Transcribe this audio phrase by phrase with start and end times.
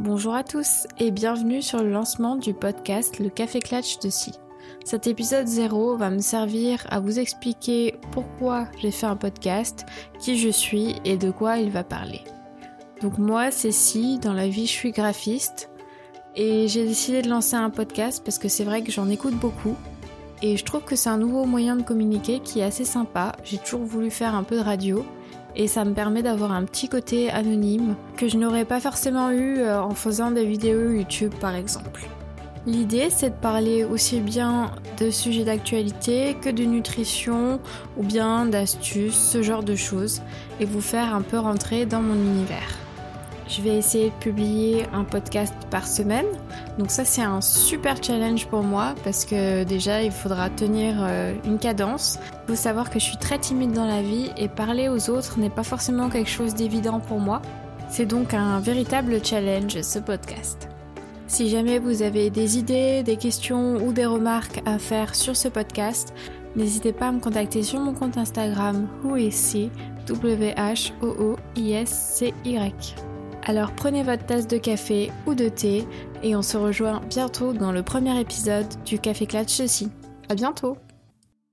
[0.00, 4.32] Bonjour à tous et bienvenue sur le lancement du podcast Le Café Clatch de Si.
[4.84, 9.86] Cet épisode 0 va me servir à vous expliquer pourquoi j'ai fait un podcast,
[10.18, 12.22] qui je suis et de quoi il va parler.
[13.02, 15.70] Donc moi c'est Si, dans la vie je suis graphiste
[16.34, 19.76] et j'ai décidé de lancer un podcast parce que c'est vrai que j'en écoute beaucoup
[20.42, 23.36] et je trouve que c'est un nouveau moyen de communiquer qui est assez sympa.
[23.44, 25.06] J'ai toujours voulu faire un peu de radio
[25.56, 29.58] et ça me permet d'avoir un petit côté anonyme que je n'aurais pas forcément eu
[29.58, 32.08] euh, en faisant des vidéos YouTube par exemple.
[32.66, 37.60] L'idée c'est de parler aussi bien de sujets d'actualité que de nutrition
[37.96, 40.22] ou bien d'astuces, ce genre de choses,
[40.60, 42.83] et vous faire un peu rentrer dans mon univers.
[43.46, 46.26] Je vais essayer de publier un podcast par semaine.
[46.78, 51.34] Donc ça c'est un super challenge pour moi parce que déjà il faudra tenir euh,
[51.44, 52.18] une cadence.
[52.44, 55.38] Il faut savoir que je suis très timide dans la vie et parler aux autres
[55.38, 57.42] n'est pas forcément quelque chose d'évident pour moi.
[57.88, 60.68] C'est donc un véritable challenge ce podcast.
[61.26, 65.48] Si jamais vous avez des idées, des questions ou des remarques à faire sur ce
[65.48, 66.14] podcast,
[66.56, 69.68] n'hésitez pas à me contacter sur mon compte Instagram whoisc
[70.06, 73.13] w h o o i s c y.
[73.46, 75.86] Alors prenez votre tasse de café ou de thé
[76.22, 79.90] et on se rejoint bientôt dans le premier épisode du Café Clatch ceci.
[80.30, 80.78] À bientôt